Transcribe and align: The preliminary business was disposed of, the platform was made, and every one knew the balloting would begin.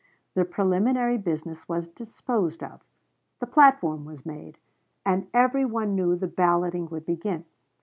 The 0.33 0.45
preliminary 0.45 1.19
business 1.19 1.69
was 1.69 1.87
disposed 1.87 2.63
of, 2.63 2.81
the 3.39 3.45
platform 3.45 4.03
was 4.03 4.25
made, 4.25 4.57
and 5.05 5.27
every 5.31 5.63
one 5.63 5.93
knew 5.95 6.15
the 6.15 6.25
balloting 6.27 6.89
would 6.89 7.05
begin. 7.05 7.45